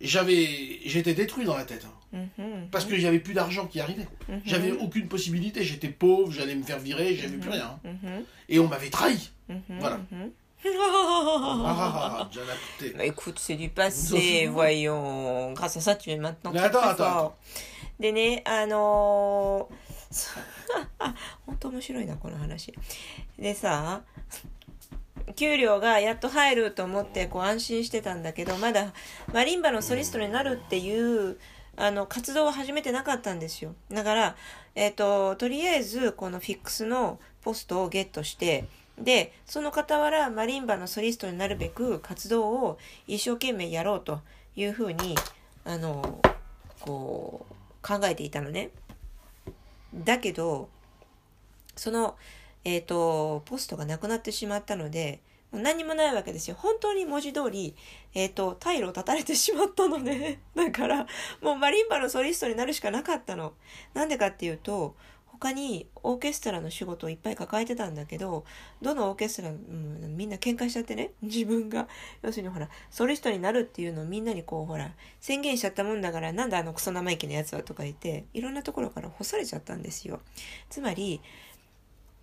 [0.00, 1.84] j'avais, j'étais détruit dans la tête.
[2.14, 2.68] hein, mhm.
[2.70, 4.06] parce que j'avais plus d'argent qui arrivait.
[4.28, 4.42] Mhm.
[4.44, 5.64] J'avais aucune possibilité.
[5.64, 7.78] J'étais pauvre, j'allais me faire virer, j'avais plus rien.
[7.84, 7.90] hein.
[8.02, 8.24] Mhm.
[8.50, 9.30] Et on m'avait trahi.
[9.48, 9.60] Mhm.
[9.80, 9.98] Voilà.
[10.10, 10.30] Mhm.
[10.66, 10.70] Ah,
[11.66, 12.96] ah, ah, Diana, écoutez.
[12.96, 14.52] Bah, écoute, c'est du Nous en passé, souvenons.
[14.52, 15.52] voyons.
[15.52, 17.36] Grâce à ça, tu es maintenant Mais très, attends, très attends, fort.
[18.00, 19.74] でね、あのー
[21.45, 22.73] 本当面白いな、この話。
[23.37, 24.01] でさ、
[25.35, 28.93] 給料がやっと入ると思ってこう安心してたんだけど、まだ
[29.31, 31.37] マリンバのソリストになるっていう、
[31.77, 33.73] あの、活動を始めてなかったんですよ。
[33.89, 34.35] だから、
[34.75, 38.65] えっ、と、とりあえず、このフィックスのポストをゲットして、
[38.97, 44.19] で、その傍ら、マリンバのソリストになるべく活動を一生懸命やろうと
[44.55, 45.15] いうふうに、
[45.63, 46.19] あの、
[46.81, 48.71] こう、考えていたのね。
[49.93, 50.69] だけど、
[51.75, 52.15] その、
[52.63, 55.21] えっ、と、ポストがなくなってしまったので、
[55.51, 56.55] 何もないわけですよ。
[56.59, 57.75] 本当に文字通り、
[58.13, 60.41] えっ、と、退路を断たれてしまったのね。
[60.55, 61.07] だから、
[61.41, 63.53] もうマリンバのソリストになるしかなかったの。
[63.93, 64.95] なんでかっていうと、
[65.39, 68.43] 他にオーケストラの仕事をいっぱい抱えてたんだけど、
[68.81, 71.87] どのオーケストラ、うん、みんな喧嘩しちゃってね、 自分が、
[72.21, 80.19] 要するにほら、ソリストになるっていうのをみんなにこう、ほら、宣言しちゃったもんだから、なんだあのクソ生意気なやつはとか言って、いろんなところから干されちゃったんですよ。
[80.69, 81.21] つまり、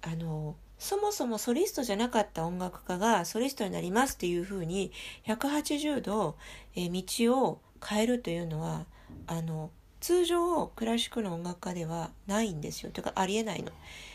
[0.02, 4.92] あの、そもそもソリストじゃなかった音楽家がソリストになりますっていうふうに
[5.26, 6.36] 180度、
[6.74, 7.02] え道
[7.42, 8.84] を変えるというのは
[9.26, 9.70] あの
[10.06, 12.92] 通常クラシックの音楽家ではないんですよ。
[12.92, 13.72] というかありえないの。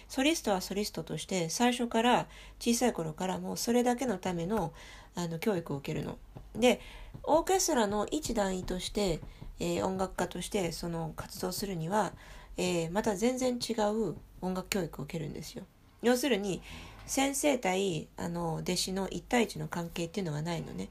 [0.08, 2.28] ソリストはソリストとして最初から
[2.62, 4.72] 小さい頃からもうそれだけのための
[5.16, 6.18] あの教育を受けるの。
[6.56, 6.80] で
[7.24, 9.20] オーケストラの一団員として、
[9.60, 12.14] えー音楽家としてその活動するには、
[12.56, 15.66] えーまた全然違う音楽教育を受けるんですよ。
[16.02, 16.62] 要するに
[17.06, 20.88] 先生対あの弟子の1対1の関係っていうのがないのね。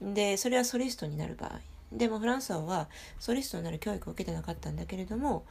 [0.00, 1.71] でそれはソリストになる場合。
[1.96, 5.44] でもフランスはソリストになる教育を受けてなかったんだけれども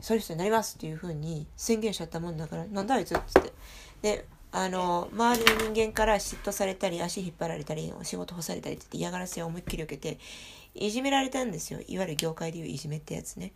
[0.00, 3.52] ソリストになりますっていうふうに宣言しちゃったもんだからなんだあいつっつって。
[4.02, 10.18] であの周りの人間から嫉妬されたり足引っ張られたり仕事干されたりって嫌がらせを思いっきり受けて
[10.74, 11.80] いじめられたんですよ。
[11.88, 13.52] いわゆる業界でいういじめってやつね。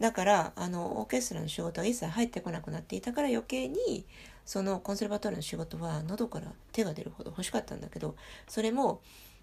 [0.00, 4.04] だからあのオーケストラの仕事が一切入ってこなくなっていたから余計に
[4.44, 8.16] そのコンセルバトリーの仕事は喉から手が出るほど欲しかったんだけど
[8.48, 9.02] それも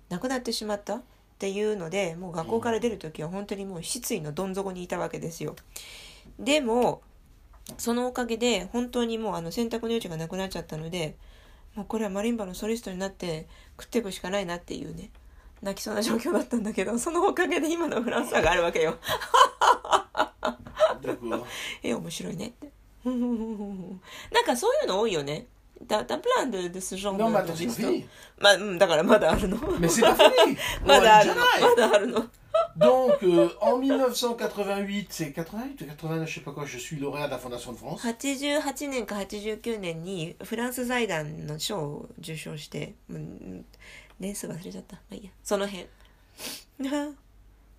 [0.10, 1.02] なくなってしまった。
[1.38, 5.56] っていうのでもう学校から出る時は本当にもう失意のどん底にいたわけですよ。
[6.39, 7.04] でも
[7.78, 11.15] そのおかげで本当にもうあの選択の余地がなくなっちゃったので
[11.76, 13.45] もうこれはマリンバのソリストになって
[13.80, 15.12] 食っていくしかないなっていうね
[15.62, 18.97] 泣きそうな状況だったんだけどそのおかげで今のフランスがあるわけよ.
[21.84, 22.71] え面白いねって。
[23.06, 25.45] なんかそういうの多いよね
[25.87, 28.06] ダダプランででスジョン Non, mais attends, c'est pas fini.
[28.38, 30.56] まあ、うん、だからまだあるの Mais c'est pas fini.
[30.87, 31.62] ま On だあ va る dire の pareil.
[31.62, 32.26] まだあるの
[32.76, 37.26] Donc, euh, en 1988, c'est 88 ou 89, je sais pas quoi, je suis lauréat
[37.26, 38.02] de la Fondation de France.
[38.04, 43.64] 88年か89年にフランス財団の賞を受賞してうん
[44.20, 45.87] 年数忘れちゃったまあいいやその辺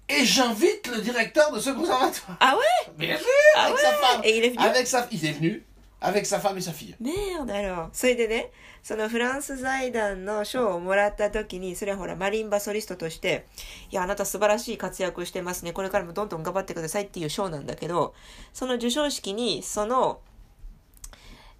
[0.09, 2.37] Et j'invite le directeur de ce conservatoire.
[2.39, 2.61] あouais
[2.97, 3.25] Bien sûr,
[3.55, 4.21] Ah avec ouais sa femme.
[4.23, 5.63] Et il est venu Avec sa, il est venu
[6.00, 6.94] Avec sa femme et sa fille.
[7.00, 8.50] ねえだろそれでね
[8.82, 13.46] そのフランス財団の賞をもらった時にそれはほらマリンバソリストとして
[13.90, 18.14] いやあなた素晴らしい活躍をしてますねこれからもどんどん頑張ってくださいっていう賞なんだけど
[18.52, 20.20] その授賞式にその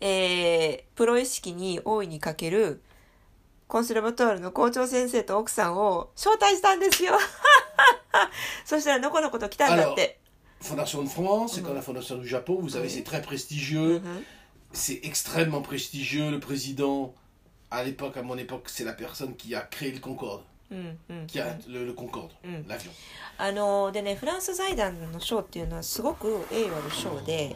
[0.01, 2.81] えー、プロ意識に大いにかける
[3.66, 7.18] コンセルバトールの校長先生と奥さんを招待したんですよ
[8.64, 10.20] そしたらのこのこと来たんだって。
[10.62, 12.89] Fondation de France, c'est comme la Fondation du Japon, vous savez, Oui.
[12.91, 13.98] c'est très prestigieux.
[14.04, 14.24] うん
[14.76, 16.32] C'est extrêmement prestigieux.
[16.32, 17.13] Le président,
[17.69, 20.41] à l'époque, à mon époque, c'est la personne qui a créé le Concorde.
[20.72, 22.67] うんうん Qui a le, le Concorde, Mm.
[22.67, 22.91] l'avion.
[23.38, 27.56] あのでねフランス財団の賞っていうのはすごく栄誉ある賞で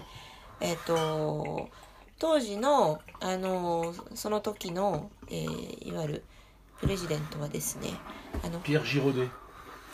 [0.59, 1.69] えっ、と
[2.19, 6.23] 当時のあのその時の、えーいわゆる
[6.79, 7.89] プレジデントはですね
[8.43, 9.29] あの Pierre Giraudet.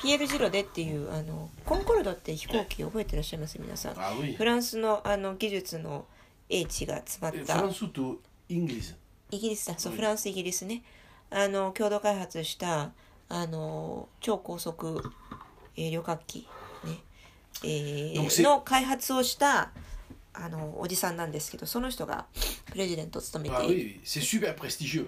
[0.00, 3.58] ピエール・ジロデっていうあのコンコルドって飛行機覚えてらっしゃいます？
[3.60, 3.94] 皆さん。
[3.94, 4.36] Ah.
[4.36, 6.04] フランスのあの技術の
[6.48, 7.54] 英知が詰まった。
[7.54, 8.16] François to
[8.48, 8.94] English.
[9.30, 9.66] イギリス？
[9.66, 9.78] だ。
[9.78, 10.82] そうはいフランスイギリスね。
[11.30, 12.92] あの共同開発した
[13.28, 15.02] あの超高速、
[15.76, 16.48] えー旅客機
[16.84, 16.98] ね、
[17.64, 19.70] えーの開発をした
[20.32, 22.24] あのおじさんなんですけどその人が
[22.70, 24.00] プレジデントを務め Ah ている.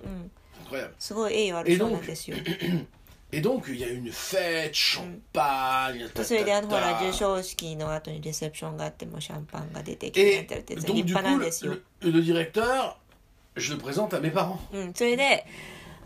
[0.05, 0.31] うん.
[0.99, 2.37] すごい栄誉ある人なんですよ
[3.33, 7.13] Et donc, il y a une fête, champagne, ta, それであのほら ta, 授 ta.
[7.13, 12.97] 賞式の後にレセプションがあってもうシャンパンが出てきて Et てやって立 donc, du 派な coup, ん le, ですよ、le- le directeur,
[13.57, 14.59] je le présente à mes parents.
[14.73, 15.47] うん、それで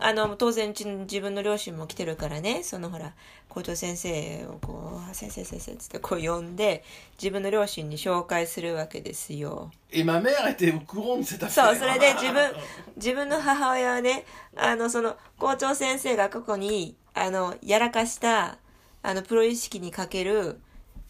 [0.01, 3.13] あの当然うちの自分の両親も来てるからねそのほら
[3.49, 6.83] 校長先生をこう「先生先生」っつってこう呼んで
[7.17, 12.53] 自分の両親に紹介するわけですよ Et ma mère était au courant de cette そう.それで自分
[12.97, 14.25] 自分の母親はね
[14.57, 18.59] あのその校長先生が過去にあのやらかした
[19.03, 20.59] あのプロ意識にかける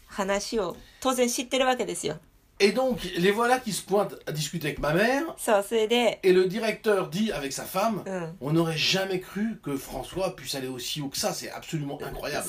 [0.07, 2.17] 話を当然知ってるわけですよ
[2.57, 5.33] Et donc, les voilà qui se pointent à discuter avec ma mère.
[5.37, 8.33] そうそれで Et le directeur dit avec sa femme, Mm.
[8.39, 11.33] on n'aurait jamais cru que François puisse aller aussi haut que ça.
[11.33, 12.45] C'est absolument incroyable.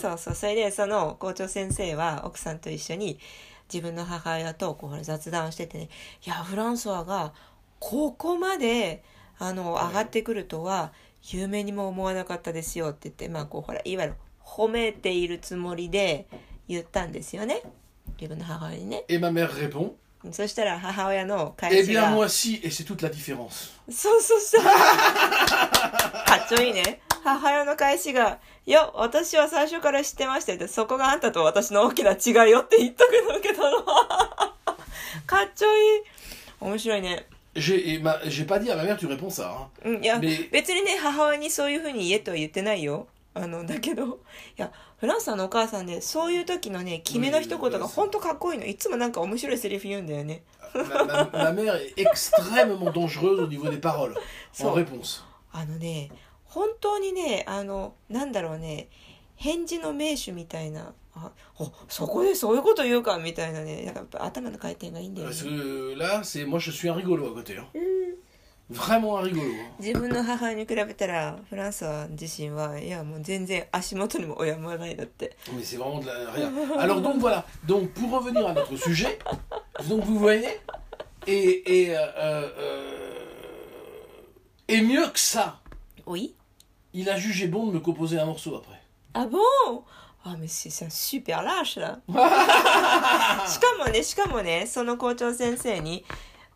[3.68, 5.88] 自分の母親とこう雑談をしててね
[6.24, 7.32] 「いやフランソワが
[7.80, 9.02] ここまで
[9.38, 10.92] あの上がってくるとは
[11.32, 16.26] 有名にも思わなかったですよ」って言ってまあこうほらいわゆる褒めているつもりで
[16.68, 17.62] 言ったんですよね
[18.18, 19.92] 自分の母親にね Et ma mère répond,
[20.32, 23.72] そしたら母親の返 eh し bien が moi si, et c'est toute la différence.
[23.90, 24.64] そうそうそう。
[24.64, 24.70] か
[26.44, 27.00] っちょいいね。
[27.22, 33.84] 母親の返しが、いや、私は最初から知ってましたよって、そこがあんたと私の大きな違いよって言っとくのけどの。
[35.26, 36.02] かっちょいい。
[36.60, 37.26] 面白いね。
[37.56, 39.50] J'ai ma- j'ai pas dit à ma mère, tu réponds ça.
[39.50, 39.68] hein.
[39.84, 43.06] うん、いや、で別にね、母親にそういうふうに言えとは言ってないよ。
[43.34, 44.08] あの、だけど、い
[44.56, 48.64] や、フランスさんのお母さんね、そういう時のね、決めの一言が本当かっこいいの。
[48.66, 50.42] いつもなんか面白いセリフ言うんだよね。
[50.74, 54.14] Ma, ma- ma mère est extrêmement dangereuse au niveau des paroles,
[54.60, 55.22] en réponse.
[55.52, 56.10] あのね
[56.44, 58.88] 本当にねあのなんだろうね
[59.36, 67.57] 返事の名手みたいなあおそこでそういうこと言うかみたいなねやっぱ頭の回転がいいんだよね Parce que là, c'est moi je suis un rigolo à côté.
[67.57, 67.65] hein.
[68.69, 69.41] Vraiment un rigolo.
[69.51, 69.71] hein.
[69.79, 76.49] 自分の母親に比べたらフランスは自身はいやもう全然足元にも及ばないだって Mais c'est vraiment de la rien.
[76.79, 77.45] Alors donc voilà.
[77.65, 79.19] Donc pour revenir à notre sujet,
[79.89, 80.47] donc vous voyez,
[81.27, 82.49] et et euh, euh,
[84.69, 85.59] et mieux que ça,
[86.05, 86.33] おい
[86.93, 88.79] il a jugé bon de me composer un morceau après.
[89.13, 89.83] あボン
[90.28, 92.00] あ mais c'est un super lâche là
[93.48, 96.04] しかもねしかもねその校長先生に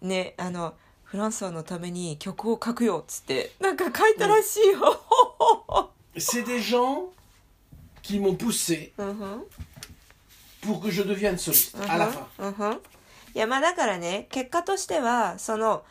[0.02, 5.00] ねあのフランスのために曲を書くよっつってなんか書いたらしいよ、
[6.16, 7.10] C'est des gens
[8.02, 8.92] qui m'ont poussé
[10.62, 12.80] pour que je devienne soliste à la fin.
[13.32, 15.84] いやまあだからね結果としてはその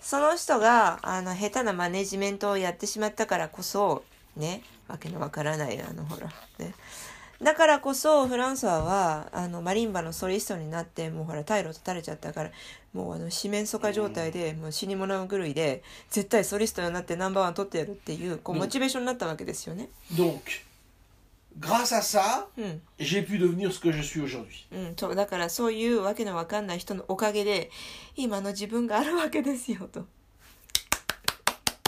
[0.00, 4.04] その人があの下手なマネジメントをやってしまったからこそ
[4.36, 6.26] ねわけのわからないあのほら
[6.58, 6.74] ね
[7.42, 12.50] だからこそフランソワはあのマリンバのソリストになってもうほら退路立たれちゃったから
[12.92, 19.88] もうあの四面楚歌状態で、もう死に物狂いで絶対ソリストになってナンバーワン取ってやるっていうこううんモチベーションになったわけですよね。
[20.12, 20.40] Donc,
[21.58, 24.66] grâce à ça, うん j'ai pu devenir ce que je suis aujourd'hui.
[24.70, 27.70] うん、そうだからそういうわけのわかんない人のおかげで
[28.14, 30.06] 今の自分があるわけですよと。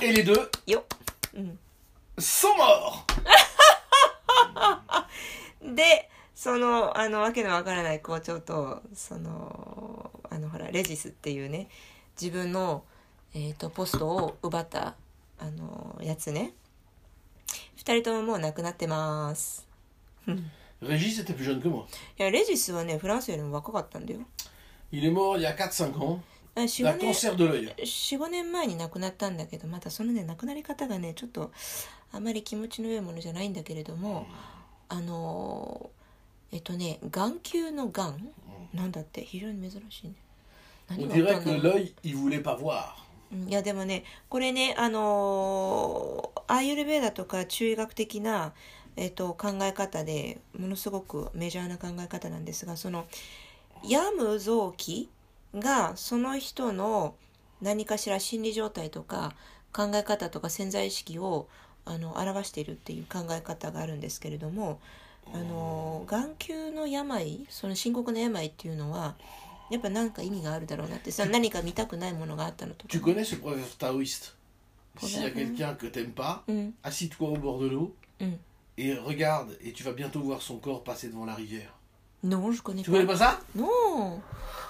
[0.03, 0.85] Et les deux よ、
[1.35, 1.59] うん、
[2.19, 3.05] sont morts.
[5.65, 11.69] でそのあのわけのわからない校長とそのあのほらレジスっていうね
[12.21, 12.85] 自分の、
[13.35, 14.95] えー、とポストを奪った
[15.39, 16.53] あのやつね
[17.77, 19.67] 二人とももう亡くなってます。
[20.83, 21.85] Régis était plus jeune que moi.
[22.19, 24.21] いやレジスはねフランスよりも若かったんだよ。
[24.93, 26.19] Il est mort il y a 4-5 ans
[26.57, 27.75] あ4 d'un 5年 cancer de l'œil.
[27.77, 31.53] 45年前に亡くなったんだけどまたそのね亡くなり方がねちょっと
[32.13, 34.27] あまり気持ちの良いものじゃないんだけれども
[34.89, 35.91] あの
[36.53, 38.29] えっとね眼球のがん。
[38.73, 39.23] なんだって？
[39.25, 40.15] 非常に珍しいね。
[40.89, 43.53] 何が dirait あったんい。
[43.53, 48.53] やでもねこれねあのーアーユルベーダとか中医学的な、
[48.97, 53.07] えっと、考え方でものすごくメジャーな考え方なんですがその
[53.83, 55.09] 病む臓器
[55.55, 57.15] がその人の
[57.63, 59.35] 何かしら心理状態とか
[59.73, 61.49] 考え方とか潜在意識を
[61.85, 64.81] あの表しているっていう考え方があるんですけれども
[65.33, 69.15] あの眼球の病その深刻な病っていうのは
[69.71, 74.35] やっぱ何か意味があるだろうなってその何か見たくないものがあったのとか Tu connais ce proverbe taoïste
[74.99, 78.39] S'il y a quelqu'un que t'aimes pas, うん、assis-toi au bord de l'eau うん、
[78.79, 81.74] et regarde et tu vas bientôt voir son corps passer devant la rivière.
[82.24, 83.14] Non, je connais Tu connais pas.
[83.14, 84.22] pas ça Non.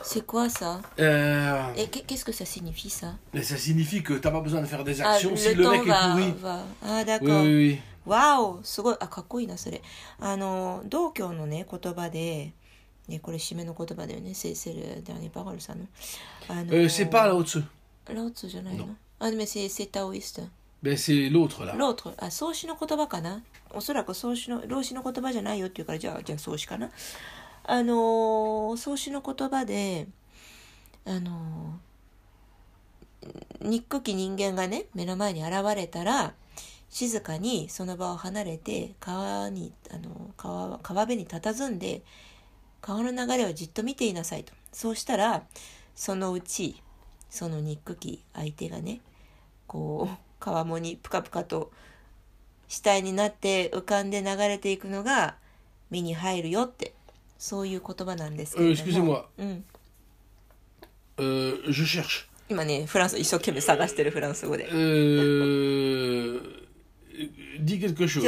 [0.03, 4.13] C'est quoi ça Euh, Et qu'est- qu'est-ce que ça signifie ça mais Ça signifie que
[4.13, 6.31] t'as pas besoin de faire des Ah, actions si le temps mec est va, pourri.
[6.39, 6.63] va.
[6.83, 7.41] Ah, Oui, d'accord.
[7.43, 7.81] oui, oui.
[8.05, 9.81] わおすごいあかっこいいなそれ
[10.19, 12.53] あの道教のね言葉で、
[13.07, 15.85] ね、これ締めの言葉だよね「セーセル・ダニパガルさんの」
[16.47, 17.63] あの Euh, c'est pas là au-dessus.
[18.07, 20.41] ラオツじゃないの Non あでもセセタオイスト
[20.81, 21.75] Ben, c'est l'autre là.
[21.77, 23.41] ロートあ創始の言葉かな
[23.71, 26.89] おそらく創始の老子の言葉じゃないよって言うからじゃあじゃあ創始かな
[27.66, 30.06] あの創始の言葉で
[31.06, 31.80] あの
[33.60, 36.34] 憎き人間がね目の前に現れたら
[36.90, 42.02] 静かにその場を離れて川にあの川川辺に佇んで
[42.82, 44.52] 川の流れをじっと見ていなさいと。
[44.72, 45.44] そうしたら
[45.94, 46.82] そのうち
[47.30, 49.00] その憎き相手がね
[49.66, 51.72] こう川面にぷかぷかと
[52.68, 55.36] 死体になって浮かんで流れていくのが
[55.90, 56.92] 目に入るよって。
[57.38, 59.64] そういう言葉なんですけ Euh, れども.うん、
[61.18, 62.04] Euh.
[62.48, 66.40] 今ねフランス一生懸命探してるフランス語で Euh,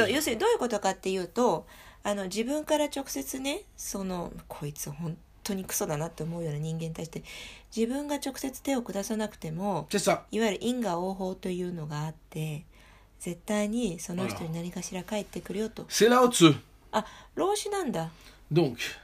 [0.08, 1.66] 要するにどういうことかっていうと
[2.02, 7.22] あの自分から直接ねそのこいつ本当にクソだなって思うような人間に対して
[7.76, 9.88] 自分が直接手を下さなくても.
[10.30, 12.64] いわゆる因果応報というのがあって
[13.20, 15.86] 絶対にその人に何かしら返ってくるよと.
[16.92, 17.04] あ
[17.34, 18.10] 老子なんだ
[18.51, 18.99] Donc,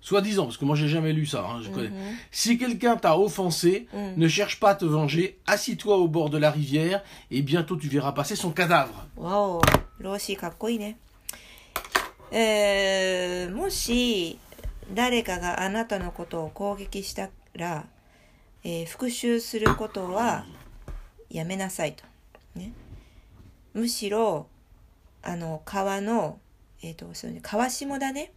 [0.00, 1.88] soi-disant, parce que moi j'ai jamais lu ça, hein, je connais.
[1.88, 2.16] Mhm.
[2.30, 4.14] Si quelqu'un t'a offensé, Mhm.
[4.16, 7.88] ne cherche pas à te venger, assis-toi au bord de la rivière et bientôt tu
[7.88, 9.06] verras passer son cadavre.
[9.16, 9.62] わお
[9.98, 10.98] 老子かっこいいね
[12.30, 14.38] えー、もし
[14.92, 17.86] 誰かがあなたのことを攻撃したら、
[18.64, 20.44] えー復讐することは
[21.30, 22.04] やめなさいと、
[22.56, 22.72] ね、
[23.72, 24.48] むしろ
[25.22, 26.38] あの川の
[26.82, 28.32] えっ、とそうね川下だね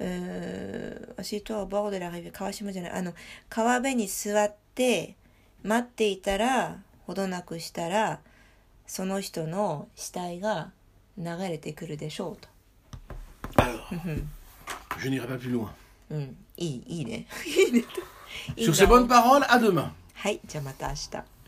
[0.00, 3.12] うーんシートはボードラリビ川下じゃないあの
[3.48, 5.14] 川辺に座って
[5.62, 8.20] 待っていたらほどなくしたら
[8.86, 10.72] その人の死体が
[11.18, 12.48] 流れてくるでしょうと。
[13.56, 14.30] Alors, うん、
[15.00, 15.68] je n'irai pas plus loin.
[16.10, 17.26] うん、いい、いいね。
[17.46, 17.88] いいねと。
[18.56, 19.90] Sur ces bonnes paroles, à demain.
[20.14, 21.39] はい、じゃあまた明日。